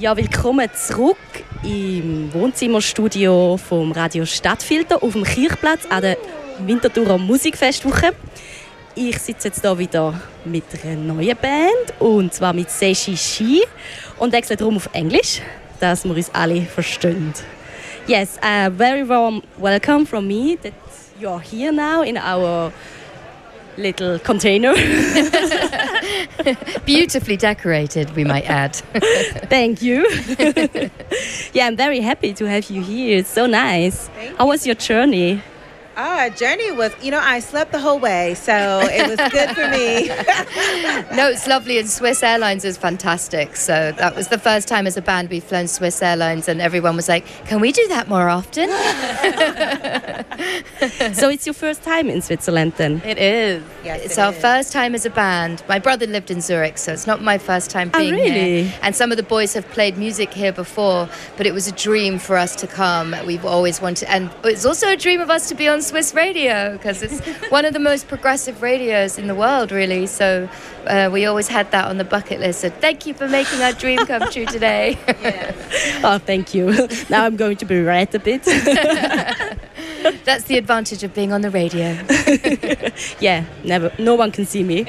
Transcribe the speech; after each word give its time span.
Ja, 0.00 0.16
willkommen 0.16 0.70
zurück 0.74 1.16
im 1.64 2.32
Wohnzimmerstudio 2.32 3.56
vom 3.56 3.90
Radio 3.90 4.24
Stadtfilter 4.24 5.02
auf 5.02 5.14
dem 5.14 5.24
Kirchplatz 5.24 5.86
an 5.90 6.02
der 6.02 6.16
Winterthurer 6.60 7.18
Musikfestwoche. 7.18 8.12
Ich 8.94 9.18
sitze 9.18 9.48
jetzt 9.48 9.62
hier 9.62 9.76
wieder 9.76 10.14
mit 10.44 10.62
einer 10.84 10.94
neuen 10.94 11.36
Band 11.36 11.98
und 11.98 12.32
zwar 12.32 12.52
mit 12.52 12.70
Seshi 12.70 13.16
Shi 13.16 13.64
und 14.20 14.32
wechsle 14.32 14.56
darum 14.56 14.76
auf 14.76 14.88
Englisch, 14.92 15.42
dass 15.80 16.04
wir 16.04 16.14
uns 16.14 16.32
alle 16.32 16.62
verstehen. 16.62 17.34
Yes, 18.06 18.38
a 18.40 18.70
very 18.70 19.02
warm 19.02 19.42
welcome 19.56 20.06
from 20.06 20.28
me 20.28 20.56
that 20.62 20.74
you 21.20 21.28
are 21.28 21.42
here 21.42 21.72
now 21.72 22.02
in 22.02 22.16
our 22.16 22.70
little 23.78 24.18
container. 24.18 24.74
Beautifully 26.84 27.36
decorated, 27.36 28.14
we 28.16 28.24
might 28.24 28.44
add. 28.44 28.74
Thank 29.48 29.82
you. 29.82 30.06
yeah, 31.52 31.66
I'm 31.66 31.76
very 31.76 32.00
happy 32.00 32.32
to 32.34 32.44
have 32.46 32.70
you 32.70 32.82
here. 32.82 33.18
It's 33.18 33.30
so 33.30 33.46
nice. 33.46 34.08
How 34.36 34.46
was 34.46 34.66
your 34.66 34.74
journey? 34.74 35.42
Our 35.98 36.30
journey 36.30 36.70
was, 36.70 36.94
you 37.02 37.10
know, 37.10 37.18
I 37.20 37.40
slept 37.40 37.72
the 37.72 37.80
whole 37.80 37.98
way, 37.98 38.34
so 38.34 38.82
it 38.84 39.08
was 39.08 39.18
good 39.32 39.50
for 39.50 39.68
me. 39.68 40.06
no, 41.16 41.28
it's 41.28 41.48
lovely, 41.48 41.76
and 41.76 41.90
Swiss 41.90 42.22
Airlines 42.22 42.64
is 42.64 42.76
fantastic. 42.76 43.56
So 43.56 43.90
that 43.90 44.14
was 44.14 44.28
the 44.28 44.38
first 44.38 44.68
time 44.68 44.86
as 44.86 44.96
a 44.96 45.02
band 45.02 45.28
we've 45.28 45.42
flown 45.42 45.66
Swiss 45.66 46.00
Airlines, 46.00 46.46
and 46.46 46.60
everyone 46.60 46.94
was 46.94 47.08
like, 47.08 47.26
"Can 47.46 47.60
we 47.60 47.72
do 47.72 47.88
that 47.88 48.08
more 48.08 48.28
often?" 48.28 48.68
so 51.14 51.28
it's 51.28 51.46
your 51.46 51.54
first 51.54 51.82
time 51.82 52.08
in 52.08 52.22
Switzerland, 52.22 52.74
then? 52.76 53.02
It 53.04 53.18
is. 53.18 53.64
Yes, 53.82 54.04
it's 54.04 54.18
it 54.18 54.20
our 54.20 54.32
is. 54.32 54.40
first 54.40 54.72
time 54.72 54.94
as 54.94 55.04
a 55.04 55.10
band. 55.10 55.64
My 55.68 55.80
brother 55.80 56.06
lived 56.06 56.30
in 56.30 56.40
Zurich, 56.40 56.78
so 56.78 56.92
it's 56.92 57.08
not 57.08 57.22
my 57.22 57.38
first 57.38 57.70
time 57.70 57.90
oh, 57.94 57.98
being 57.98 58.14
oh, 58.14 58.18
really? 58.18 58.62
here. 58.62 58.78
And 58.82 58.94
some 58.94 59.10
of 59.10 59.16
the 59.16 59.24
boys 59.24 59.52
have 59.54 59.68
played 59.70 59.98
music 59.98 60.32
here 60.32 60.52
before, 60.52 61.08
but 61.36 61.44
it 61.48 61.52
was 61.52 61.66
a 61.66 61.72
dream 61.72 62.20
for 62.20 62.36
us 62.36 62.54
to 62.56 62.68
come. 62.68 63.16
We've 63.26 63.44
always 63.44 63.80
wanted, 63.80 64.08
and 64.08 64.30
it's 64.44 64.64
also 64.64 64.90
a 64.90 64.96
dream 64.96 65.20
of 65.20 65.28
us 65.28 65.48
to 65.48 65.56
be 65.56 65.66
on 65.66 65.82
Swiss 65.88 66.12
radio 66.12 66.72
because 66.72 67.02
it's 67.02 67.18
one 67.50 67.64
of 67.64 67.72
the 67.72 67.78
most 67.78 68.08
progressive 68.08 68.60
radios 68.60 69.16
in 69.16 69.26
the 69.26 69.34
world, 69.34 69.72
really. 69.72 70.06
So 70.06 70.46
uh, 70.86 71.08
we 71.10 71.24
always 71.24 71.48
had 71.48 71.70
that 71.70 71.86
on 71.86 71.96
the 71.96 72.04
bucket 72.04 72.40
list. 72.40 72.60
So 72.60 72.68
thank 72.68 73.06
you 73.06 73.14
for 73.14 73.26
making 73.26 73.62
our 73.62 73.72
dream 73.72 74.04
come 74.04 74.30
true 74.30 74.44
today. 74.44 74.98
Oh, 76.04 76.18
thank 76.18 76.54
you. 76.54 76.88
Now 77.10 77.24
I'm 77.24 77.36
going 77.36 77.56
to 77.56 77.64
be 77.64 77.80
red 77.80 78.14
a 78.14 78.18
bit. 78.18 78.44
That's 80.24 80.44
the 80.44 80.56
advantage 80.56 81.02
of 81.02 81.12
being 81.12 81.32
on 81.32 81.40
the 81.40 81.50
radio. 81.50 81.98
yeah, 83.20 83.44
never. 83.64 83.92
No 83.98 84.14
one 84.14 84.30
can 84.30 84.46
see 84.46 84.62
me. 84.62 84.86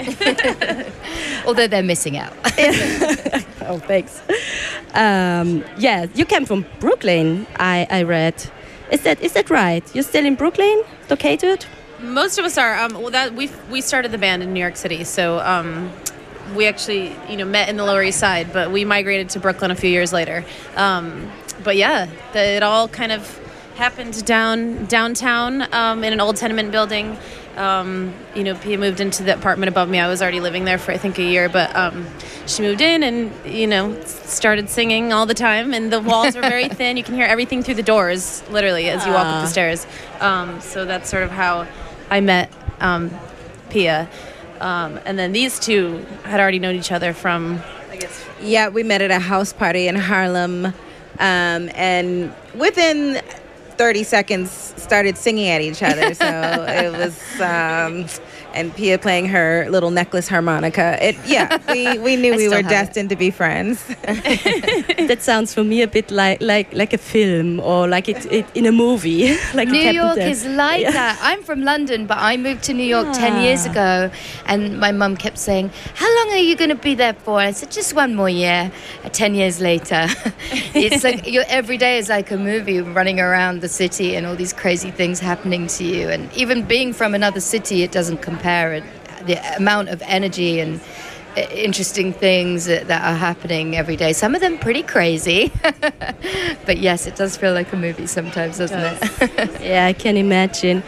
Although 1.46 1.68
they're 1.68 1.82
missing 1.82 2.18
out. 2.18 2.34
oh, 3.68 3.82
thanks. 3.88 4.22
Um, 4.94 5.64
yeah, 5.78 6.06
you 6.14 6.26
came 6.26 6.46
from 6.46 6.66
Brooklyn. 6.80 7.48
I, 7.58 7.88
I 7.90 8.04
read. 8.04 8.36
Is 8.92 9.02
that 9.02 9.22
is 9.22 9.34
that 9.34 9.50
right? 9.50 9.84
You're 9.94 10.04
still 10.04 10.26
in 10.26 10.36
Brooklyn, 10.36 10.84
located? 11.10 11.66
Most 12.02 12.38
of 12.38 12.46
us 12.46 12.58
are. 12.58 12.76
Um, 12.80 12.94
well, 12.94 13.12
that 13.12 13.34
we 13.34 13.50
we 13.70 13.82
started 13.82 14.12
the 14.12 14.18
band 14.18 14.42
in 14.42 14.54
New 14.54 14.60
York 14.60 14.78
City, 14.78 15.04
so 15.04 15.40
um, 15.40 15.92
we 16.56 16.66
actually 16.66 17.16
you 17.30 17.38
know 17.38 17.46
met 17.46 17.70
in 17.70 17.78
the 17.78 17.86
Lower 17.86 18.04
East 18.04 18.20
Side, 18.20 18.52
but 18.52 18.72
we 18.72 18.86
migrated 18.86 19.30
to 19.30 19.40
Brooklyn 19.40 19.72
a 19.72 19.76
few 19.76 19.90
years 19.90 20.12
later. 20.12 20.44
Um, 20.76 21.32
but 21.64 21.76
yeah, 21.76 22.08
the, 22.34 22.40
it 22.40 22.64
all 22.64 22.88
kind 22.88 23.12
of 23.12 23.40
happened 23.76 24.26
down 24.26 24.86
downtown 24.86 25.74
um, 25.74 26.04
in 26.04 26.14
an 26.14 26.20
old 26.20 26.36
tenement 26.36 26.72
building. 26.72 27.18
Um, 27.60 28.14
you 28.36 28.44
know, 28.46 28.56
Pia 28.56 28.78
moved 28.78 29.02
into 29.02 29.22
the 29.24 29.34
apartment 29.36 29.70
above 29.70 29.90
me. 29.90 30.00
I 30.00 30.08
was 30.08 30.22
already 30.22 30.40
living 30.40 30.64
there 30.64 30.78
for 30.78 30.94
I 30.94 30.98
think 30.98 31.20
a 31.20 31.24
year, 31.24 31.50
but 31.50 31.76
um, 31.76 32.08
she 32.48 32.62
moved 32.62 32.80
in 32.80 33.04
and 33.04 33.34
you 33.46 33.68
know 33.68 34.02
started 34.04 34.70
singing 34.70 35.12
all 35.12 35.26
the 35.26 35.34
time. 35.34 35.74
And 35.74 35.92
the 35.92 36.00
walls 36.00 36.36
are 36.38 36.42
very 36.42 36.70
thin; 36.80 36.96
you 36.96 37.04
can 37.04 37.16
hear 37.16 37.26
everything 37.26 37.62
through 37.62 37.76
the 37.76 37.84
doors, 37.84 38.48
literally, 38.50 38.90
as 38.90 39.06
you 39.06 39.12
walk 39.12 39.26
up 39.26 39.44
the 39.44 39.48
stairs. 39.48 39.86
Um, 40.22 40.62
so 40.62 40.86
that's 40.86 41.10
sort 41.10 41.24
of 41.24 41.32
how 41.32 41.68
I 42.10 42.22
met 42.22 42.52
um, 42.80 43.12
Pia. 43.70 44.10
Um, 44.62 45.00
and 45.06 45.18
then 45.18 45.32
these 45.32 45.60
two 45.60 46.06
had 46.24 46.40
already 46.40 46.60
known 46.60 46.76
each 46.76 46.92
other 46.92 47.14
from, 47.14 47.62
I 47.92 47.98
guess. 47.98 48.26
Yeah, 48.42 48.70
we 48.70 48.84
met 48.84 49.02
at 49.02 49.12
a 49.12 49.20
house 49.20 49.54
party 49.54 49.88
in 49.88 49.96
Harlem, 49.96 50.66
um, 50.66 50.74
and 51.20 52.34
within 52.56 53.22
30 53.80 54.04
seconds 54.04 54.74
started 54.76 55.18
singing 55.18 55.48
at 55.48 55.62
each 55.62 55.82
other. 55.82 56.14
So 56.14 56.66
it 56.68 56.92
was, 56.92 57.40
um, 57.40 58.06
and 58.54 58.76
Pia 58.76 58.98
playing 58.98 59.28
her 59.28 59.68
little 59.70 59.92
necklace 59.92 60.28
harmonica. 60.28 60.98
It, 61.02 61.16
yeah, 61.26 61.58
we, 61.72 62.00
we 62.00 62.16
knew 62.16 62.36
we 62.44 62.50
were 62.50 62.62
destined 62.62 63.12
it. 63.12 63.16
to 63.16 63.20
be 63.20 63.32
friends. 63.32 63.84
that 64.04 65.20
sounds 65.22 65.54
for 65.54 65.64
me 65.64 65.82
a 65.82 65.88
bit 65.88 66.12
like 66.12 66.42
like 66.42 66.74
like 66.74 66.94
a 66.94 66.98
film 66.98 67.60
or 67.60 67.88
like 67.88 68.10
it, 68.10 68.26
it 68.32 68.46
in 68.56 68.66
a 68.66 68.72
movie. 68.72 69.38
like 69.54 69.68
New 69.70 69.80
York 69.80 70.18
is 70.18 70.46
like 70.46 70.82
yeah. 70.82 70.92
that. 70.92 71.20
I'm 71.22 71.44
from 71.44 71.62
London, 71.62 72.06
but 72.06 72.18
I 72.20 72.38
moved 72.38 72.64
to 72.64 72.74
New 72.74 72.84
York 72.84 73.08
ah. 73.10 73.14
ten 73.14 73.42
years 73.42 73.66
ago, 73.66 74.12
and 74.46 74.80
my 74.80 74.92
mum 74.92 75.16
kept 75.16 75.38
saying, 75.38 75.72
"How 75.96 76.10
long 76.18 76.34
are 76.34 76.44
you 76.50 76.56
going 76.56 76.70
to 76.70 76.76
be 76.76 76.96
there 76.96 77.14
for?" 77.14 77.40
I 77.40 77.52
said, 77.52 77.72
"Just 77.72 77.94
one 77.94 78.16
more 78.16 78.30
year." 78.30 78.72
Uh, 79.04 79.10
ten 79.10 79.36
years 79.36 79.62
later, 79.62 80.08
it's 80.74 81.04
like 81.04 81.28
your 81.28 81.44
every 81.48 81.78
day 81.78 81.98
is 81.98 82.10
like 82.10 82.32
a 82.32 82.38
movie, 82.38 82.82
running 82.82 83.20
around 83.20 83.62
the 83.62 83.70
city 83.70 84.16
and 84.16 84.26
all 84.26 84.36
these 84.36 84.54
crazy 84.54 84.92
things 84.92 85.20
happening 85.20 85.68
to 85.68 85.84
you, 85.84 86.10
and 86.10 86.32
even 86.34 86.64
being 86.64 86.94
from 86.94 87.14
another 87.14 87.40
city, 87.40 87.84
it 87.84 87.92
doesn't 87.92 88.22
compare. 88.22 88.39
The 88.40 89.56
amount 89.58 89.90
of 89.90 90.02
energy 90.06 90.60
and 90.60 90.80
interesting 91.36 92.14
things 92.14 92.66
that 92.66 92.90
are 92.90 93.16
happening 93.16 93.76
every 93.76 93.96
day. 93.96 94.14
Some 94.14 94.36
of 94.36 94.42
them 94.42 94.58
pretty 94.58 94.84
crazy, 94.84 95.52
but 96.66 96.78
yes, 96.78 97.08
it 97.08 97.16
does 97.16 97.38
feel 97.38 97.54
like 97.54 97.72
a 97.74 97.78
movie 97.78 98.08
sometimes, 98.08 98.58
doesn't 98.58 98.80
it? 98.80 98.98
it? 99.22 99.62
yeah, 99.62 99.86
I 99.86 99.94
can 99.94 100.18
imagine. 100.18 100.84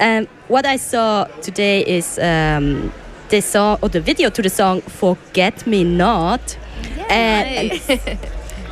Um, 0.00 0.26
what 0.48 0.66
I 0.66 0.76
saw 0.76 1.24
today 1.42 1.84
is 1.84 2.18
um, 2.18 2.92
the 3.28 3.40
song 3.40 3.78
or 3.82 3.88
the 3.88 4.00
video 4.00 4.30
to 4.30 4.42
the 4.42 4.50
song 4.50 4.80
"Forget 4.80 5.66
Me 5.66 5.84
Not," 5.84 6.56
yeah, 6.96 7.06
and, 7.08 7.68
nice. 7.68 7.90
and, 7.90 8.18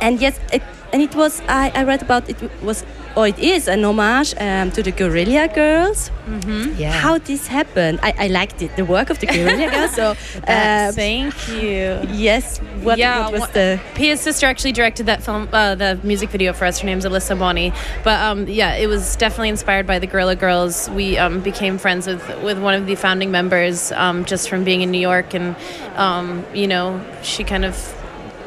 and, 0.01 0.21
yes, 0.21 0.39
it, 0.51 0.63
and 0.93 1.01
it 1.01 1.15
was 1.15 1.41
I, 1.47 1.71
I 1.75 1.83
read 1.83 2.01
about 2.01 2.29
it 2.29 2.37
was 2.61 2.83
or 3.15 3.27
it 3.27 3.39
is 3.39 3.67
an 3.67 3.83
homage 3.83 4.33
um, 4.39 4.71
to 4.71 4.81
the 4.81 4.91
Guerrilla 4.91 5.47
Girls. 5.47 6.09
Mm-hmm. 6.25 6.79
Yeah. 6.79 6.91
How 6.91 7.17
this 7.17 7.47
happened? 7.47 7.99
I, 8.01 8.13
I 8.17 8.27
liked 8.27 8.61
it, 8.61 8.75
the 8.75 8.85
work 8.85 9.09
of 9.09 9.19
the 9.19 9.25
Guerrilla 9.25 9.69
Girls. 9.75 9.91
So 9.93 10.11
uh, 10.47 10.91
thank 10.91 11.33
you. 11.49 11.99
Yes. 12.09 12.59
What, 12.83 12.97
yeah, 12.97 13.23
what 13.23 13.33
was 13.33 13.49
the? 13.51 13.79
Pia's 13.95 14.21
sister 14.21 14.45
actually 14.45 14.71
directed 14.71 15.07
that 15.07 15.23
film, 15.23 15.49
uh, 15.51 15.75
the 15.75 15.99
music 16.03 16.29
video 16.29 16.53
for 16.53 16.65
us. 16.65 16.79
Her 16.79 16.85
name's 16.85 17.05
Alyssa 17.05 17.37
Boni. 17.37 17.73
But 18.03 18.19
um, 18.21 18.47
yeah, 18.47 18.75
it 18.75 18.87
was 18.87 19.15
definitely 19.15 19.49
inspired 19.49 19.85
by 19.85 19.99
the 19.99 20.07
Guerrilla 20.07 20.35
Girls. 20.35 20.89
We 20.91 21.17
um, 21.17 21.41
became 21.41 21.77
friends 21.77 22.07
with 22.07 22.21
with 22.43 22.59
one 22.61 22.75
of 22.75 22.85
the 22.85 22.95
founding 22.95 23.31
members 23.31 23.91
um, 23.93 24.25
just 24.25 24.49
from 24.49 24.63
being 24.63 24.81
in 24.81 24.91
New 24.91 25.01
York, 25.01 25.33
and 25.33 25.55
um, 25.95 26.45
you 26.53 26.67
know, 26.67 27.03
she 27.23 27.43
kind 27.43 27.65
of 27.65 27.75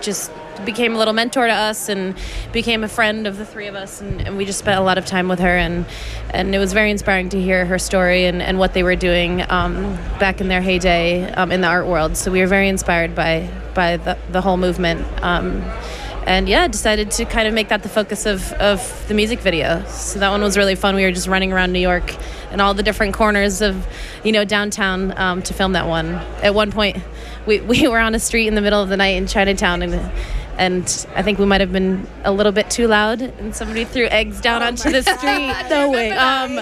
just 0.01 0.31
became 0.65 0.95
a 0.95 0.99
little 0.99 1.15
mentor 1.15 1.47
to 1.47 1.53
us 1.53 1.89
and 1.89 2.17
became 2.53 2.85
a 2.85 2.89
friend 2.89 3.27
of 3.27 3.37
the 3.39 3.45
three 3.45 3.67
of 3.67 3.75
us 3.75 4.01
and, 4.01 4.21
and, 4.21 4.37
we 4.37 4.45
just 4.45 4.59
spent 4.59 4.79
a 4.79 4.83
lot 4.83 4.99
of 4.99 5.07
time 5.07 5.29
with 5.29 5.39
her 5.39 5.57
and 5.57 5.87
and 6.31 6.55
it 6.55 6.59
was 6.59 6.73
very 6.73 6.91
inspiring 6.91 7.29
to 7.29 7.41
hear 7.41 7.65
her 7.67 7.79
story 7.79 8.25
and, 8.25 8.43
and 8.43 8.59
what 8.59 8.73
they 8.75 8.83
were 8.83 8.97
doing 8.97 9.45
um, 9.51 9.95
back 10.19 10.41
in 10.41 10.49
their 10.49 10.61
heyday 10.61 11.31
um, 11.33 11.51
in 11.53 11.61
the 11.61 11.67
art 11.67 11.87
world 11.87 12.17
so 12.17 12.31
we 12.31 12.41
were 12.41 12.47
very 12.47 12.69
inspired 12.69 13.15
by 13.15 13.49
by 13.75 13.97
the, 13.97 14.17
the 14.31 14.41
whole 14.41 14.57
movement 14.57 15.05
um, 15.23 15.63
and 16.27 16.49
yeah, 16.49 16.67
decided 16.69 17.11
to 17.13 17.25
kind 17.25 17.47
of 17.47 17.55
make 17.55 17.69
that 17.69 17.83
the 17.83 17.89
focus 17.89 18.25
of, 18.25 18.53
of 18.55 19.05
the 19.09 19.15
music 19.15 19.41
video. 19.41 19.85
So 19.87 20.19
that 20.21 20.31
one 20.31 20.43
was 20.43 20.57
really 20.57 20.75
fun. 20.75 20.95
We 20.95 21.05
were 21.05 21.13
just 21.13 21.29
running 21.29 21.53
around 21.53 21.73
New 21.73 21.81
York 21.81 22.15
and 22.51 22.63
all 22.63 22.73
the 22.73 22.83
different 22.83 23.15
corners 23.15 23.61
of, 23.61 23.87
you 24.25 24.33
know, 24.33 24.45
downtown 24.45 25.17
um, 25.19 25.43
to 25.43 25.53
film 25.53 25.73
that 25.73 25.87
one. 25.87 26.15
At 26.43 26.55
one 26.55 26.73
point, 26.73 26.99
we, 27.47 27.61
we 27.73 27.87
were 27.89 27.99
on 27.99 28.15
a 28.15 28.21
street 28.21 28.47
in 28.47 28.55
the 28.55 28.63
middle 28.63 28.83
of 28.83 28.89
the 28.89 28.97
night 28.97 29.17
in 29.17 29.27
Chinatown 29.27 29.83
and 29.83 30.13
and 30.59 31.07
I 31.15 31.23
think 31.23 31.39
we 31.39 31.47
might 31.47 31.61
have 31.61 31.73
been 31.73 32.07
a 32.25 32.33
little 32.33 32.53
bit 32.53 32.71
too 32.71 32.89
loud, 32.89 33.21
and 33.23 33.55
somebody 33.55 33.85
threw 33.85 34.07
eggs 34.07 34.41
down 34.41 34.63
oh 34.63 34.67
onto 34.67 34.91
the 34.91 35.03
street. 35.03 35.53
no 35.71 35.91
way. 35.91 36.11
Um, 36.13 36.61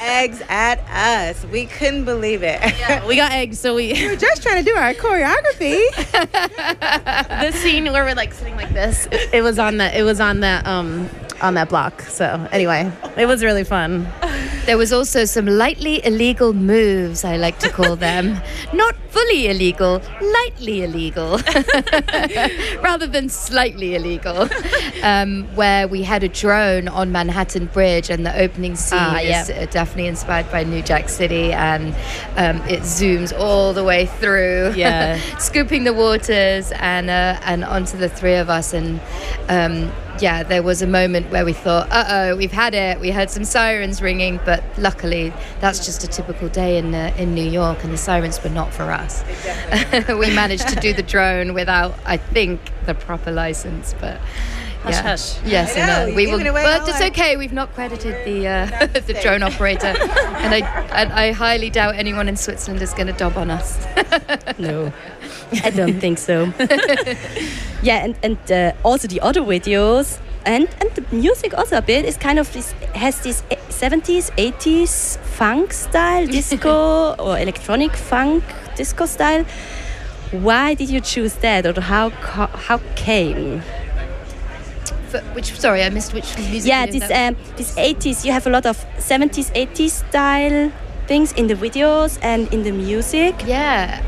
eggs 0.00 0.42
at 0.48 0.78
us. 0.90 1.44
We 1.46 1.66
couldn't 1.66 2.04
believe 2.04 2.42
it. 2.42 2.60
Yeah, 2.78 3.06
we 3.06 3.16
got 3.16 3.32
eggs, 3.32 3.58
so 3.58 3.74
we. 3.74 3.86
We 4.06 4.08
were 4.08 4.16
just 4.16 4.42
trying 4.42 4.62
to 4.62 4.70
do 4.70 4.76
our 4.76 4.94
choreography. 4.94 5.80
the 7.40 7.50
scene 7.52 7.84
where 7.92 8.04
we're 8.04 8.14
like 8.14 8.32
sitting 8.32 8.54
like 8.54 8.72
this, 8.72 9.06
it, 9.10 9.34
it 9.34 9.42
was 9.42 9.58
on 9.58 9.78
that. 9.78 9.96
It 9.96 10.04
was 10.04 10.20
on 10.20 10.40
that. 10.40 10.66
Um, 10.66 11.08
on 11.42 11.54
that 11.54 11.68
block. 11.68 12.02
So 12.02 12.48
anyway, 12.52 12.90
it 13.16 13.26
was 13.26 13.42
really 13.44 13.64
fun. 13.64 14.06
There 14.66 14.76
was 14.76 14.92
also 14.92 15.24
some 15.24 15.46
lightly 15.46 16.04
illegal 16.04 16.52
moves, 16.52 17.24
I 17.24 17.36
like 17.36 17.60
to 17.60 17.68
call 17.68 17.94
them. 17.94 18.40
Not 18.74 18.96
fully 19.10 19.46
illegal, 19.46 20.02
lightly 20.20 20.82
illegal, 20.82 21.38
rather 22.82 23.06
than 23.06 23.28
slightly 23.28 23.94
illegal. 23.94 24.48
Um, 25.04 25.44
where 25.54 25.86
we 25.86 26.02
had 26.02 26.24
a 26.24 26.28
drone 26.28 26.88
on 26.88 27.12
Manhattan 27.12 27.66
Bridge, 27.66 28.10
and 28.10 28.26
the 28.26 28.36
opening 28.36 28.74
scene 28.74 28.98
Ah, 29.00 29.20
yeah. 29.20 29.42
is 29.42 29.50
uh, 29.50 29.66
definitely 29.70 30.08
inspired 30.08 30.50
by 30.50 30.64
New 30.64 30.82
Jack 30.82 31.08
City, 31.10 31.52
and 31.52 31.94
um, 32.36 32.60
it 32.68 32.80
zooms 32.80 33.32
all 33.38 33.72
the 33.72 33.84
way 33.84 34.06
through, 34.06 34.72
Yeah. 34.76 35.20
scooping 35.38 35.84
the 35.84 35.94
waters 35.94 36.72
and 36.72 37.08
uh, 37.08 37.38
and 37.44 37.64
onto 37.64 37.96
the 37.96 38.08
three 38.08 38.34
of 38.34 38.50
us, 38.50 38.74
and 38.74 39.00
um, 39.48 39.92
yeah, 40.20 40.42
there 40.42 40.62
was 40.62 40.82
a 40.82 40.86
moment 40.86 41.30
where 41.30 41.44
we 41.44 41.52
thought, 41.52 41.88
uh 41.90 42.04
oh, 42.08 42.36
we've 42.36 42.52
had 42.52 42.74
it. 42.74 43.00
We 43.00 43.10
heard 43.10 43.30
some 43.30 43.44
sirens 43.44 44.02
ringing, 44.02 44.40
but 44.44 44.62
luckily 44.78 45.32
that's 45.60 45.84
just 45.84 46.04
a 46.04 46.06
typical 46.06 46.48
day 46.48 46.78
in 46.78 46.94
uh, 46.94 47.14
in 47.18 47.34
New 47.34 47.48
York, 47.48 47.84
and 47.84 47.92
the 47.92 47.98
sirens 47.98 48.42
were 48.42 48.50
not 48.50 48.72
for 48.72 48.90
us. 48.90 49.24
we 50.08 50.34
managed 50.34 50.68
to 50.68 50.76
do 50.76 50.92
the 50.92 51.02
drone 51.02 51.54
without, 51.54 51.94
I 52.04 52.16
think, 52.16 52.60
the 52.86 52.94
proper 52.94 53.30
license, 53.30 53.94
but. 54.00 54.20
Hush, 54.82 54.94
yeah. 54.94 55.02
hush. 55.02 55.42
Yes, 55.44 55.76
I 55.76 55.86
know, 55.86 56.14
we 56.14 56.22
you're 56.22 56.32
will. 56.32 56.38
giving 56.38 56.50
away 56.52 56.62
But 56.62 56.88
it's 56.88 57.00
okay. 57.00 57.36
We've 57.36 57.52
not 57.52 57.74
credited 57.74 58.24
the 58.24 58.46
uh, 58.46 58.86
the 58.86 59.18
drone 59.20 59.42
operator, 59.42 59.86
and 59.88 60.54
I 60.54 60.58
and 60.92 61.12
I 61.12 61.32
highly 61.32 61.70
doubt 61.70 61.96
anyone 61.96 62.28
in 62.28 62.36
Switzerland 62.36 62.80
is 62.82 62.92
going 62.92 63.08
to 63.08 63.12
dob 63.14 63.36
on 63.36 63.50
us. 63.50 63.84
No, 64.58 64.92
I 65.64 65.70
don't 65.70 66.00
think 66.04 66.18
so. 66.18 66.52
yeah, 67.82 68.04
and, 68.04 68.16
and 68.22 68.52
uh, 68.52 68.72
also 68.84 69.08
the 69.08 69.20
other 69.20 69.40
videos 69.42 70.18
and, 70.44 70.68
and 70.80 70.90
the 70.94 71.04
music 71.14 71.54
also 71.58 71.76
a 71.78 71.82
bit 71.82 72.04
is 72.04 72.16
kind 72.16 72.38
of 72.38 72.50
this 72.52 72.72
has 72.94 73.20
this 73.22 73.42
70s 73.68 74.30
80s 74.36 75.18
funk 75.18 75.72
style 75.72 76.26
disco 76.36 77.14
or 77.18 77.38
electronic 77.38 77.96
funk 77.96 78.44
disco 78.76 79.06
style 79.06 79.44
why 80.30 80.74
did 80.74 80.88
you 80.88 81.00
choose 81.00 81.34
that 81.36 81.66
or 81.66 81.80
how 81.80 82.10
how 82.10 82.78
came 82.94 83.60
For, 85.08 85.20
which 85.34 85.52
sorry, 85.58 85.82
I 85.82 85.90
missed 85.90 86.14
which 86.14 86.36
music. 86.38 86.68
yeah 86.68 86.86
this 86.86 87.10
um 87.10 87.36
this 87.56 87.74
80s 87.76 88.24
you 88.24 88.32
have 88.32 88.46
a 88.46 88.50
lot 88.50 88.66
of 88.66 88.76
70s 88.98 89.52
80s 89.52 90.06
style 90.08 90.70
things 91.08 91.32
in 91.32 91.46
the 91.48 91.54
videos 91.54 92.18
and 92.22 92.52
in 92.54 92.62
the 92.62 92.72
music 92.72 93.34
yeah. 93.46 94.00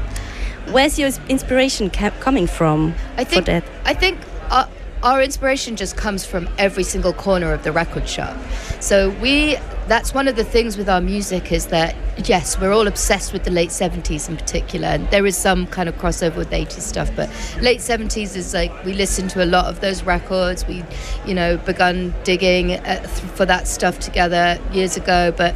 Where's 0.73 0.99
your 0.99 1.11
inspiration 1.29 1.91
coming 1.91 2.47
from 2.47 2.95
I 3.17 3.25
think 3.25 3.47
for 3.47 3.53
that 3.53 3.65
I 3.85 3.95
think 3.95 4.19
our, 4.51 4.69
our 5.03 5.23
inspiration 5.23 5.77
just 5.77 5.97
comes 5.97 6.25
from 6.25 6.49
every 6.59 6.83
single 6.83 7.13
corner 7.13 7.53
of 7.53 7.63
the 7.63 7.73
record 7.73 8.09
shop. 8.09 8.37
So 8.81 9.11
we 9.21 9.57
that's 9.87 10.13
one 10.13 10.29
of 10.29 10.37
the 10.37 10.45
things 10.45 10.77
with 10.77 10.89
our 10.89 11.01
music 11.01 11.51
is 11.51 11.69
that 11.69 11.95
yes, 12.27 12.61
we're 12.61 12.73
all 12.73 12.87
obsessed 12.87 13.33
with 13.33 13.45
the 13.45 13.51
late 13.51 13.71
70s 13.71 14.29
in 14.29 14.37
particular. 14.37 14.89
And 14.89 15.09
there 15.11 15.25
is 15.25 15.37
some 15.37 15.67
kind 15.67 15.89
of 15.89 15.97
crossover 15.97 16.37
with 16.37 16.51
80s 16.51 16.81
stuff, 16.81 17.11
but 17.17 17.31
late 17.61 17.81
70s 17.81 18.37
is 18.37 18.53
like 18.53 18.73
we 18.85 18.93
listened 18.93 19.31
to 19.31 19.45
a 19.45 19.47
lot 19.47 19.67
of 19.67 19.81
those 19.81 20.03
records. 20.03 20.67
We, 20.67 20.85
you 21.25 21.35
know, 21.35 21.57
begun 21.59 22.15
digging 22.25 22.73
uh, 22.73 23.03
for 23.09 23.47
that 23.47 23.69
stuff 23.69 23.99
together 23.99 24.59
years 24.73 24.97
ago, 24.97 25.33
but 25.37 25.55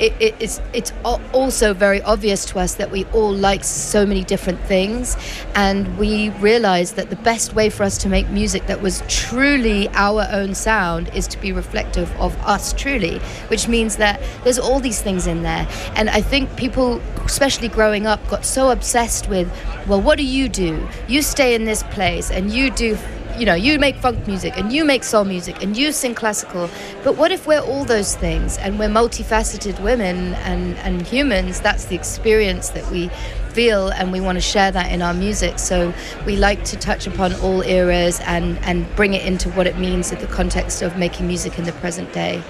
it, 0.00 0.12
it, 0.20 0.34
it's 0.40 0.60
it's 0.72 0.92
also 1.04 1.74
very 1.74 2.02
obvious 2.02 2.44
to 2.46 2.58
us 2.58 2.74
that 2.74 2.90
we 2.90 3.04
all 3.06 3.32
like 3.32 3.64
so 3.64 4.04
many 4.06 4.24
different 4.24 4.60
things, 4.60 5.16
and 5.54 5.98
we 5.98 6.30
realized 6.40 6.96
that 6.96 7.10
the 7.10 7.16
best 7.16 7.54
way 7.54 7.70
for 7.70 7.82
us 7.82 7.98
to 7.98 8.08
make 8.08 8.28
music 8.28 8.66
that 8.66 8.80
was 8.82 9.02
truly 9.08 9.88
our 9.90 10.26
own 10.30 10.54
sound 10.54 11.08
is 11.14 11.26
to 11.28 11.38
be 11.40 11.52
reflective 11.52 12.10
of 12.20 12.36
us 12.40 12.72
truly, 12.72 13.18
which 13.48 13.68
means 13.68 13.96
that 13.96 14.20
there's 14.44 14.58
all 14.58 14.80
these 14.80 15.00
things 15.00 15.26
in 15.26 15.42
there. 15.42 15.68
And 15.94 16.10
I 16.10 16.20
think 16.20 16.56
people, 16.56 17.00
especially 17.24 17.68
growing 17.68 18.06
up, 18.06 18.26
got 18.28 18.44
so 18.44 18.70
obsessed 18.70 19.28
with, 19.28 19.50
well, 19.86 20.00
what 20.00 20.18
do 20.18 20.24
you 20.24 20.48
do? 20.48 20.88
You 21.08 21.22
stay 21.22 21.54
in 21.54 21.64
this 21.64 21.82
place 21.84 22.30
and 22.30 22.50
you 22.50 22.70
do 22.70 22.96
you 23.38 23.46
know, 23.46 23.54
you 23.54 23.78
make 23.78 23.96
funk 23.96 24.26
music 24.26 24.56
and 24.56 24.72
you 24.72 24.84
make 24.84 25.04
soul 25.04 25.24
music 25.24 25.62
and 25.62 25.76
you 25.76 25.92
sing 25.92 26.14
classical. 26.14 26.68
But 27.02 27.16
what 27.16 27.32
if 27.32 27.46
we're 27.46 27.60
all 27.60 27.84
those 27.84 28.14
things 28.14 28.58
and 28.58 28.78
we're 28.78 28.88
multifaceted 28.88 29.80
women 29.82 30.34
and, 30.34 30.76
and 30.78 31.06
humans? 31.06 31.60
That's 31.60 31.86
the 31.86 31.94
experience 31.94 32.70
that 32.70 32.90
we 32.90 33.08
feel 33.52 33.88
and 33.88 34.12
we 34.12 34.20
want 34.20 34.36
to 34.36 34.42
share 34.42 34.70
that 34.72 34.92
in 34.92 35.02
our 35.02 35.14
music. 35.14 35.58
So 35.58 35.92
we 36.26 36.36
like 36.36 36.64
to 36.64 36.76
touch 36.76 37.06
upon 37.06 37.34
all 37.36 37.62
eras 37.62 38.20
and, 38.20 38.58
and 38.58 38.86
bring 38.96 39.14
it 39.14 39.24
into 39.24 39.50
what 39.50 39.66
it 39.66 39.78
means 39.78 40.12
in 40.12 40.20
the 40.20 40.26
context 40.26 40.82
of 40.82 40.96
making 40.96 41.26
music 41.26 41.58
in 41.58 41.64
the 41.64 41.72
present 41.72 42.12
day. 42.12 42.42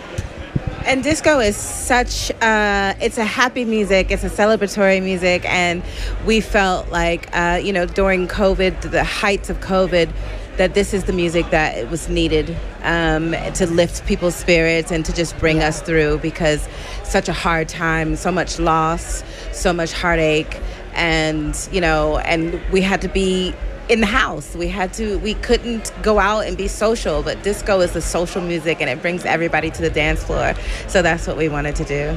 And 0.84 1.04
disco 1.04 1.38
is 1.38 1.56
such 1.56 2.32
uh, 2.42 2.94
it's 3.00 3.16
a 3.16 3.24
happy 3.24 3.64
music, 3.64 4.10
it's 4.10 4.24
a 4.24 4.28
celebratory 4.28 5.00
music, 5.00 5.44
and 5.44 5.80
we 6.26 6.40
felt 6.40 6.90
like 6.90 7.28
uh, 7.32 7.60
you 7.62 7.72
know 7.72 7.86
during 7.86 8.26
COVID, 8.26 8.90
the 8.90 9.04
heights 9.04 9.48
of 9.48 9.60
COVID, 9.60 10.10
that 10.56 10.74
this 10.74 10.92
is 10.92 11.04
the 11.04 11.12
music 11.12 11.48
that 11.50 11.90
was 11.90 12.08
needed 12.08 12.56
um, 12.82 13.34
to 13.54 13.66
lift 13.66 14.04
people's 14.06 14.34
spirits 14.34 14.90
and 14.90 15.04
to 15.04 15.12
just 15.12 15.36
bring 15.38 15.62
us 15.62 15.80
through 15.80 16.18
because 16.18 16.68
such 17.04 17.28
a 17.28 17.32
hard 17.32 17.68
time, 17.68 18.16
so 18.16 18.30
much 18.30 18.58
loss, 18.58 19.22
so 19.52 19.72
much 19.72 19.92
heartache, 19.92 20.60
and 20.94 21.68
you 21.72 21.80
know, 21.80 22.18
and 22.18 22.60
we 22.70 22.80
had 22.80 23.00
to 23.02 23.08
be 23.08 23.54
in 23.88 24.00
the 24.00 24.06
house. 24.06 24.54
We 24.54 24.68
had 24.68 24.92
to, 24.94 25.18
we 25.18 25.34
couldn't 25.34 25.92
go 26.02 26.18
out 26.18 26.46
and 26.46 26.56
be 26.56 26.68
social, 26.68 27.22
but 27.22 27.42
disco 27.42 27.80
is 27.80 27.92
the 27.92 28.00
social 28.00 28.40
music 28.40 28.80
and 28.80 28.88
it 28.88 29.02
brings 29.02 29.24
everybody 29.24 29.70
to 29.70 29.82
the 29.82 29.90
dance 29.90 30.22
floor. 30.22 30.54
So 30.86 31.02
that's 31.02 31.26
what 31.26 31.36
we 31.36 31.48
wanted 31.48 31.76
to 31.76 31.84
do. 31.84 32.16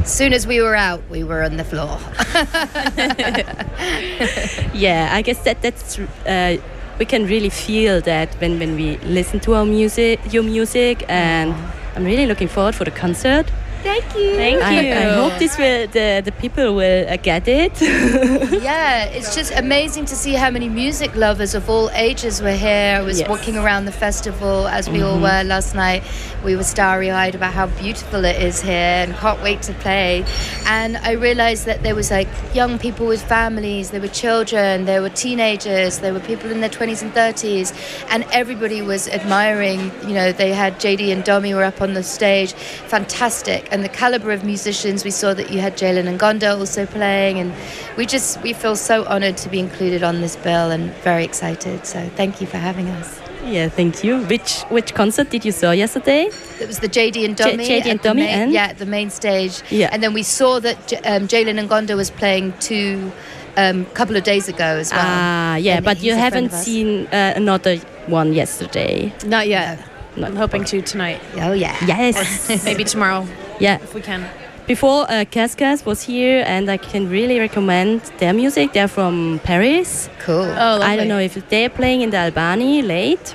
As 0.00 0.12
soon 0.12 0.32
as 0.32 0.46
we 0.46 0.60
were 0.60 0.74
out, 0.74 1.02
we 1.08 1.24
were 1.24 1.42
on 1.42 1.56
the 1.56 1.64
floor. 1.64 1.98
yeah 4.74 5.08
i 5.12 5.22
guess 5.22 5.42
that 5.44 5.60
that's 5.62 5.98
uh, 5.98 6.56
we 6.98 7.04
can 7.04 7.26
really 7.26 7.48
feel 7.48 8.00
that 8.00 8.28
when, 8.40 8.58
when 8.58 8.74
we 8.74 8.96
listen 8.98 9.38
to 9.40 9.54
our 9.54 9.64
music 9.64 10.20
your 10.32 10.42
music 10.42 11.04
and 11.08 11.54
i'm 11.94 12.04
really 12.04 12.26
looking 12.26 12.48
forward 12.48 12.74
for 12.74 12.84
the 12.84 12.90
concert 12.90 13.46
Thank 13.82 14.04
you. 14.16 14.34
Thank 14.36 14.62
I, 14.62 14.92
I 14.92 15.12
hope 15.14 15.38
this 15.38 15.56
will 15.56 15.86
the, 15.88 16.20
the 16.24 16.32
people 16.32 16.74
will 16.74 17.08
uh, 17.08 17.16
get 17.16 17.46
it 17.46 17.80
yeah, 18.62 19.04
it's 19.04 19.34
just 19.34 19.52
amazing 19.52 20.04
to 20.06 20.16
see 20.16 20.32
how 20.34 20.50
many 20.50 20.68
music 20.68 21.14
lovers 21.14 21.54
of 21.54 21.70
all 21.70 21.88
ages 21.90 22.42
were 22.42 22.56
here. 22.56 22.96
I 22.98 23.02
was 23.02 23.20
Yes. 23.20 23.28
walking 23.28 23.56
around 23.56 23.84
the 23.86 23.92
festival 23.92 24.66
as 24.68 24.88
we 24.90 25.00
all 25.02 25.18
were 25.20 25.42
last 25.44 25.74
night. 25.74 26.02
We 26.44 26.54
were 26.56 26.64
starry 26.64 27.10
eyed 27.10 27.34
about 27.34 27.52
how 27.52 27.66
beautiful 27.66 28.24
it 28.24 28.40
is 28.42 28.60
here 28.60 28.72
and 29.04 29.14
can't 29.14 29.40
wait 29.42 29.62
to 29.62 29.72
play. 29.74 30.24
And 30.66 30.96
I 30.98 31.12
realized 31.12 31.64
that 31.66 31.82
there 31.82 31.94
was 31.94 32.10
like 32.10 32.28
young 32.54 32.78
people 32.78 33.06
with 33.06 33.22
families, 33.22 33.90
there 33.90 34.00
were 34.00 34.08
children, 34.08 34.84
there 34.84 35.02
were 35.02 35.10
teenagers, 35.10 35.98
there 36.00 36.12
were 36.12 36.20
people 36.20 36.50
in 36.50 36.60
their 36.60 36.70
20s 36.70 37.02
and 37.02 37.12
30s, 37.12 37.72
and 38.10 38.24
everybody 38.32 38.82
was 38.82 39.08
admiring. 39.08 39.90
You 40.06 40.14
know, 40.14 40.32
they 40.32 40.52
had 40.52 40.74
JD 40.80 41.12
and 41.12 41.24
Domi 41.24 41.54
were 41.54 41.64
up 41.64 41.80
on 41.80 41.94
the 41.94 42.02
stage, 42.02 42.52
fantastic. 42.52 43.67
And 43.70 43.84
the 43.84 43.88
caliber 43.88 44.30
of 44.32 44.44
musicians, 44.44 45.04
we 45.04 45.10
saw 45.10 45.34
that 45.34 45.50
you 45.50 45.60
had 45.60 45.76
Jalen 45.76 46.08
Ngonda 46.18 46.58
also 46.58 46.86
playing, 46.86 47.38
and 47.38 47.52
we 47.98 48.06
just 48.06 48.40
we 48.42 48.52
feel 48.54 48.76
so 48.76 49.04
honored 49.04 49.36
to 49.38 49.48
be 49.50 49.58
included 49.58 50.02
on 50.02 50.20
this 50.22 50.36
bill 50.36 50.70
and 50.70 50.90
very 51.04 51.24
excited. 51.24 51.84
So 51.86 52.08
thank 52.16 52.40
you 52.40 52.46
for 52.46 52.58
having 52.58 52.88
us. 53.00 53.08
yeah 53.56 53.68
thank 53.78 54.02
you 54.04 54.14
which 54.30 54.52
which 54.76 54.90
concert 54.94 55.30
did 55.30 55.44
you 55.44 55.52
saw 55.52 55.70
yesterday 55.70 56.22
It 56.62 56.66
was 56.66 56.78
the 56.80 56.88
JD 56.96 57.16
and 57.24 57.34
J- 57.36 57.56
JD 57.56 57.86
and 57.92 58.00
the 58.00 58.08
Domi 58.08 58.22
main- 58.22 58.38
and- 58.40 58.52
yeah, 58.52 58.72
at 58.72 58.78
the 58.78 58.86
main 58.96 59.10
stage. 59.10 59.54
Yeah. 59.70 59.92
and 59.92 60.02
then 60.02 60.12
we 60.12 60.22
saw 60.22 60.60
that 60.66 60.76
J- 60.90 61.00
um, 61.12 61.22
Jalen 61.32 61.56
Ngonda 61.66 61.94
was 61.96 62.10
playing 62.10 62.52
two 62.60 63.10
um, 63.56 63.84
couple 63.98 64.16
of 64.16 64.24
days 64.24 64.48
ago 64.54 64.68
as 64.82 64.90
well. 64.92 65.00
ah 65.06 65.56
yeah 65.56 65.76
And 65.78 65.84
but 65.84 66.02
you 66.06 66.14
haven't 66.24 66.52
seen 66.52 66.88
uh, 67.06 67.32
another 67.42 67.74
one 68.18 68.28
yesterday 68.42 69.12
Not 69.24 69.46
yet. 69.48 69.78
No. 70.16 70.26
I'm 70.26 70.36
hoping 70.36 70.64
to 70.72 70.82
tonight. 70.82 71.20
Oh 71.46 71.52
yeah. 71.64 71.76
yes 71.86 72.16
Maybe 72.68 72.84
tomorrow 72.84 73.22
yeah 73.60 73.76
if 73.82 73.94
we 73.94 74.00
can. 74.00 74.24
Before 74.66 75.10
uh, 75.10 75.24
Cascas 75.24 75.86
was 75.86 76.02
here, 76.02 76.44
and 76.46 76.70
I 76.70 76.76
can 76.76 77.08
really 77.08 77.38
recommend 77.38 78.02
their 78.18 78.34
music. 78.34 78.74
They're 78.74 78.86
from 78.86 79.40
Paris. 79.42 80.10
Cool. 80.18 80.42
Oh, 80.44 80.44
lovely. 80.76 80.84
I 80.84 80.96
don't 80.96 81.08
know 81.08 81.18
if 81.18 81.32
they're 81.48 81.70
playing 81.70 82.02
in 82.02 82.10
the 82.10 82.18
Albani 82.18 82.82
late. 82.82 83.34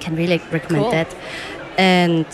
Can 0.00 0.14
really 0.14 0.42
recommend 0.52 0.82
Cool. 0.84 0.90
that. 0.90 1.16
And 1.78 2.26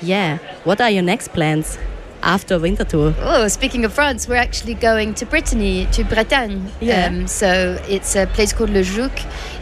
yeah, 0.00 0.38
what 0.62 0.80
are 0.80 0.88
your 0.88 1.02
next 1.02 1.32
plans 1.32 1.78
after 2.22 2.60
Winterthur? 2.60 3.12
Oh, 3.18 3.48
speaking 3.48 3.84
of 3.84 3.92
France, 3.92 4.28
we're 4.28 4.36
actually 4.36 4.74
going 4.74 5.12
to 5.14 5.26
Brittany, 5.26 5.88
to 5.90 6.04
Bretagne. 6.04 6.62
Yeah. 6.80 7.06
Um, 7.06 7.26
so 7.26 7.76
it's 7.88 8.14
a 8.14 8.26
place 8.26 8.52
called 8.52 8.70
Le 8.70 8.82
Jouk. 8.84 9.10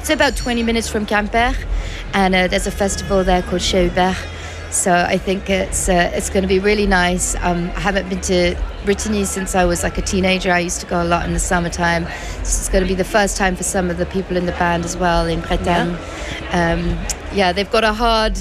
It's 0.01 0.11
about 0.11 0.37
20 0.37 0.63
minutes 0.63 0.91
from 0.91 1.07
Quimper, 1.07 1.57
and 2.13 2.35
uh, 2.35 2.47
there's 2.49 2.67
a 2.67 2.71
festival 2.71 3.25
there 3.25 3.41
called 3.41 3.63
Chez 3.63 3.89
Hubert. 3.89 4.17
So 4.75 4.93
I 4.93 5.19
think 5.19 5.49
it's 5.49 5.89
uh, 5.89 6.11
it's 6.13 6.29
going 6.29 6.43
to 6.43 6.49
be 6.49 6.59
really 6.59 6.87
nice. 6.87 7.37
Um, 7.37 7.71
I 7.77 7.81
haven't 7.81 8.09
been 8.09 8.21
to 8.23 8.57
Brittany 8.85 9.25
since 9.25 9.55
I 9.55 9.65
was 9.65 9.83
like 9.85 9.99
a 9.99 10.03
teenager. 10.03 10.51
I 10.51 10.59
used 10.59 10.81
to 10.81 10.87
go 10.87 11.03
a 11.03 11.05
lot 11.05 11.27
in 11.27 11.33
the 11.33 11.39
summertime. 11.39 12.05
So 12.05 12.41
it's 12.41 12.69
going 12.69 12.83
to 12.83 12.89
be 12.89 12.95
the 12.95 13.05
first 13.05 13.37
time 13.37 13.55
for 13.55 13.63
some 13.63 13.89
of 13.89 13.99
the 13.99 14.07
people 14.07 14.37
in 14.37 14.47
the 14.47 14.53
band 14.53 14.85
as 14.85 14.97
well 14.97 15.27
in 15.27 15.41
Bretagne. 15.41 15.97
Um, 16.51 16.99
yeah, 17.33 17.53
they've 17.53 17.71
got 17.71 17.85
a 17.85 17.93
hard, 17.93 18.39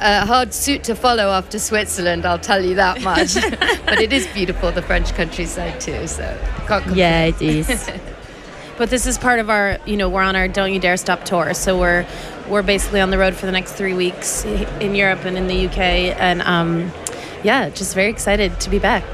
uh, 0.00 0.24
hard 0.26 0.54
suit 0.54 0.84
to 0.84 0.94
follow 0.94 1.28
after 1.28 1.58
Switzerland. 1.58 2.24
I'll 2.24 2.38
tell 2.38 2.64
you 2.64 2.74
that 2.76 3.02
much. 3.02 3.34
but 3.84 4.00
it 4.00 4.12
is 4.12 4.26
beautiful, 4.28 4.72
the 4.72 4.82
French 4.82 5.12
countryside 5.12 5.80
too. 5.80 6.06
So 6.06 6.24
can't 6.66 6.84
complain. 6.84 6.96
Yeah, 6.96 7.24
it 7.24 7.42
is. 7.42 7.90
But 8.76 8.90
this 8.90 9.06
is 9.06 9.18
part 9.18 9.38
of 9.38 9.50
our, 9.50 9.78
you 9.86 9.96
know, 9.96 10.08
we're 10.08 10.22
on 10.22 10.34
our 10.34 10.48
Don't 10.48 10.72
You 10.72 10.80
Dare 10.80 10.96
Stop 10.96 11.24
tour. 11.24 11.54
So 11.54 11.78
we're 11.78 12.04
we're 12.48 12.62
basically 12.62 13.00
on 13.00 13.10
the 13.10 13.18
road 13.18 13.34
for 13.34 13.46
the 13.46 13.52
next 13.52 13.72
three 13.72 13.94
weeks 13.94 14.44
in 14.44 14.94
Europe 14.94 15.24
and 15.24 15.36
in 15.36 15.46
the 15.46 15.66
UK, 15.66 15.78
and 15.78 16.42
um, 16.42 16.92
yeah, 17.42 17.68
just 17.70 17.94
very 17.94 18.10
excited 18.10 18.58
to 18.60 18.70
be 18.70 18.78
back. 18.78 19.04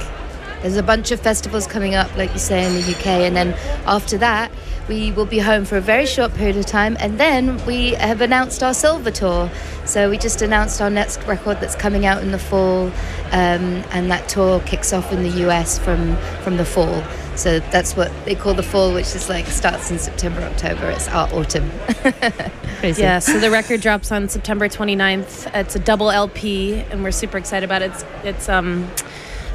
There's 0.62 0.76
a 0.76 0.82
bunch 0.82 1.10
of 1.10 1.20
festivals 1.20 1.66
coming 1.66 1.94
up, 1.94 2.14
like 2.16 2.32
you 2.32 2.38
say, 2.38 2.66
in 2.66 2.74
the 2.74 2.92
UK, 2.92 3.06
and 3.06 3.34
then 3.34 3.54
after 3.86 4.18
that, 4.18 4.50
we 4.88 5.12
will 5.12 5.24
be 5.24 5.38
home 5.38 5.64
for 5.64 5.76
a 5.76 5.80
very 5.80 6.04
short 6.04 6.34
period 6.34 6.56
of 6.56 6.66
time, 6.66 6.96
and 7.00 7.18
then 7.18 7.64
we 7.64 7.92
have 7.92 8.20
announced 8.20 8.62
our 8.62 8.74
silver 8.74 9.10
tour. 9.10 9.50
So 9.84 10.10
we 10.10 10.18
just 10.18 10.42
announced 10.42 10.82
our 10.82 10.90
next 10.90 11.22
record 11.26 11.60
that's 11.60 11.76
coming 11.76 12.06
out 12.06 12.22
in 12.22 12.32
the 12.32 12.38
fall, 12.38 12.88
um, 13.32 13.84
and 13.92 14.10
that 14.10 14.28
tour 14.28 14.60
kicks 14.60 14.92
off 14.92 15.12
in 15.12 15.22
the 15.22 15.46
US 15.48 15.78
from 15.78 16.16
from 16.42 16.56
the 16.56 16.64
fall. 16.64 17.02
So 17.36 17.60
that's 17.60 17.96
what 17.96 18.12
they 18.24 18.34
call 18.34 18.54
the 18.54 18.62
fall, 18.62 18.92
which 18.92 19.14
is 19.14 19.28
like 19.28 19.46
starts 19.46 19.90
in 19.90 19.98
September, 19.98 20.42
October. 20.42 20.90
It's 20.90 21.08
our 21.08 21.32
autumn. 21.32 21.70
Crazy. 22.80 23.02
Yeah, 23.02 23.18
so 23.18 23.38
the 23.38 23.50
record 23.50 23.80
drops 23.80 24.12
on 24.12 24.28
September 24.28 24.68
29th. 24.68 25.54
It's 25.54 25.76
a 25.76 25.78
double 25.78 26.10
LP, 26.10 26.74
and 26.90 27.02
we're 27.02 27.12
super 27.12 27.38
excited 27.38 27.64
about 27.64 27.82
it. 27.82 27.92
It's, 27.92 28.04
it's 28.24 28.48
um, 28.48 28.90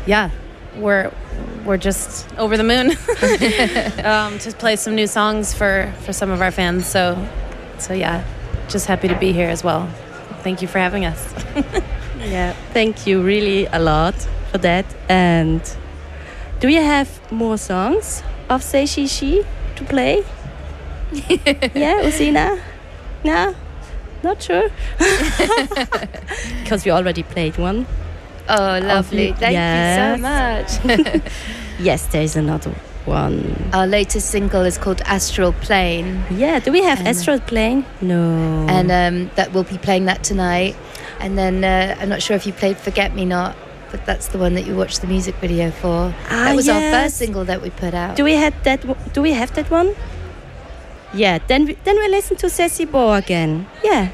yeah, 0.06 0.30
we're 0.78 1.12
we're 1.66 1.78
just 1.78 2.32
over 2.38 2.58
the 2.58 2.64
moon 2.64 2.92
um, 4.06 4.38
to 4.40 4.52
play 4.58 4.76
some 4.76 4.96
new 4.96 5.08
songs 5.08 5.54
for 5.54 5.94
for 6.02 6.14
some 6.14 6.32
of 6.32 6.42
our 6.42 6.52
fans. 6.52 6.86
So, 6.86 7.28
so 7.78 7.94
yeah, 7.94 8.24
just 8.68 8.88
happy 8.88 9.08
to 9.08 9.18
be 9.20 9.32
here 9.32 9.50
as 9.50 9.64
well. 9.64 9.88
Thank 10.42 10.62
you 10.62 10.68
for 10.68 10.80
having 10.80 11.06
us. 11.06 11.34
Yeah, 12.20 12.54
thank 12.74 13.06
you 13.06 13.22
really 13.22 13.66
a 13.68 13.80
lot 13.80 14.16
for 14.52 14.58
that. 14.60 14.86
And 15.10 15.62
do 16.66 16.72
you 16.72 16.82
have 16.82 17.08
more 17.32 17.58
songs 17.60 18.24
of 18.50 18.64
Say 18.64 18.88
She 18.88 19.06
She 19.06 19.44
to 19.76 19.84
play? 19.86 20.24
yeah, 21.14 22.02
Usina? 22.02 22.60
No? 23.24 23.54
Not 24.24 24.42
sure. 24.42 24.70
Because 26.64 26.84
we 26.84 26.90
already 26.92 27.22
played 27.22 27.58
one. 27.60 27.86
Oh, 28.50 28.80
lovely! 28.82 29.32
Thank 29.34 29.54
Yes. 29.54 30.18
you 30.18 30.24
so 30.82 30.98
much. 30.98 31.22
Yes, 31.80 32.08
there 32.08 32.24
is 32.24 32.36
another 32.36 32.72
one. 33.06 33.70
our 33.74 33.86
latest 33.86 34.32
single 34.32 34.62
is 34.66 34.78
called 34.80 35.02
Astral 35.06 35.54
Plane. 35.54 36.24
Yeah, 36.32 36.60
do 36.60 36.72
we 36.72 36.82
have 36.82 36.98
And- 37.00 37.08
Astral 37.10 37.40
playing? 37.42 37.86
No. 38.02 38.66
and 38.70 38.90
um, 38.92 39.30
that 39.36 39.54
we'll 39.54 39.64
be 39.66 39.78
playing 39.78 40.06
that 40.06 40.24
tonight. 40.24 40.76
And 41.20 41.38
then 41.38 41.64
uh, 41.64 41.96
I'm 42.02 42.10
not 42.10 42.22
sure 42.24 42.36
if 42.36 42.48
you 42.48 42.54
played 42.54 42.78
Forget 42.78 43.14
Me 43.14 43.26
Not, 43.26 43.56
but 43.92 44.06
that's 44.06 44.28
the 44.28 44.38
one 44.38 44.54
that 44.56 44.66
you 44.66 44.76
watched 44.76 45.02
the 45.02 45.08
music 45.08 45.36
video 45.36 45.72
for. 45.72 46.14
Ah, 46.30 46.46
that 46.46 46.56
was 46.56 46.68
our 46.70 46.82
first 46.92 47.18
single 47.18 47.46
that 47.46 47.62
we 47.62 47.70
put 47.70 47.94
out. 47.94 48.16
do 48.16 48.24
we 48.24 48.34
have 48.34 48.54
that? 48.64 48.82
Do 49.14 49.22
we 49.22 49.32
have 49.34 49.54
that 49.56 49.70
one? 49.72 49.96
Yeah. 51.14 51.40
Then 51.48 51.66
we, 51.66 51.78
then 51.84 51.96
we 51.98 52.08
listen 52.10 52.36
to 52.38 52.50
Sassy 52.50 52.86
Bo 52.86 53.14
again. 53.14 53.68
Yeah, 53.84 54.10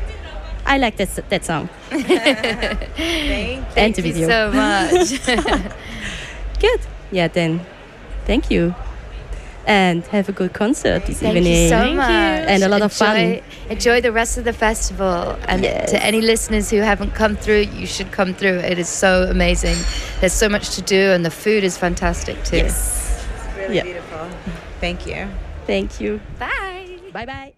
I 0.65 0.77
like 0.77 0.97
that 0.97 1.09
that 1.29 1.45
song. 1.45 1.69
Thank 1.89 3.67
Thank 3.73 3.97
you 3.97 4.03
video. 4.03 4.27
so 4.27 4.51
much. 4.51 5.25
Good. 6.59 6.81
Yeah. 7.11 7.27
Then, 7.27 7.61
thank 8.25 8.51
you, 8.51 8.75
and 9.67 10.03
have 10.07 10.27
a 10.29 10.31
good 10.31 10.53
concert 10.53 11.05
this 11.05 11.19
Thank 11.19 11.37
evening. 11.37 11.63
you 11.63 11.69
so 11.69 11.77
Thank 11.77 11.89
you. 11.91 11.95
much. 11.97 12.49
And 12.49 12.63
a 12.63 12.67
lot 12.69 12.81
of 12.81 12.91
fun. 12.93 13.17
Enjoy- 13.17 13.43
Enjoy 13.69 14.01
the 14.01 14.11
rest 14.11 14.37
of 14.37 14.43
the 14.43 14.53
festival. 14.53 15.37
And 15.47 15.63
Yes. 15.63 15.91
to 15.91 16.03
any 16.03 16.21
listeners 16.21 16.69
who 16.69 16.77
haven't 16.81 17.13
come 17.15 17.35
through, 17.35 17.67
you 17.79 17.85
should 17.87 18.11
come 18.11 18.33
through. 18.33 18.57
It 18.59 18.77
is 18.79 18.89
so 18.89 19.23
amazing. 19.29 19.77
There's 20.19 20.33
so 20.33 20.49
much 20.49 20.71
to 20.75 20.81
do, 20.81 21.11
and 21.11 21.23
the 21.25 21.31
food 21.31 21.63
is 21.63 21.77
fantastic 21.77 22.43
too. 22.43 22.57
Yes. 22.57 23.25
It's 23.47 23.57
really 23.57 23.75
Yeah. 23.77 23.83
beautiful. 23.83 24.27
Thank 24.79 25.05
you. 25.07 25.27
Thank 25.67 26.01
you. 26.01 26.19
Bye. 26.39 26.87
Bye 27.13 27.25
bye. 27.25 27.53